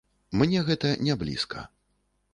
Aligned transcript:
Мне 0.41 0.63
гэта 0.69 0.93
не 1.09 1.19
блізка. 1.25 1.69